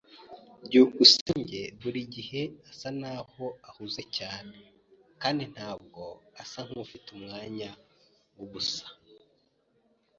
byukusenge 0.65 1.61
buri 1.81 2.01
gihe 2.15 2.41
asa 2.69 2.87
nkaho 2.97 3.45
ahuze 3.69 4.01
cyane 4.17 4.57
kandi 5.21 5.43
ntabwo 5.53 6.03
asa 6.41 6.59
nkufite 6.67 7.07
umwanya 7.17 7.69
wubusa. 8.35 8.85